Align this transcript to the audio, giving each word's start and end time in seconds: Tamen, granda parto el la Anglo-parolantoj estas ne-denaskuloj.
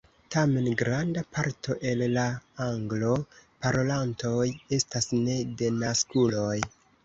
Tamen, 0.35 0.69
granda 0.77 1.23
parto 1.37 1.75
el 1.89 2.01
la 2.15 2.23
Anglo-parolantoj 2.69 4.51
estas 4.81 5.11
ne-denaskuloj. 5.23 6.61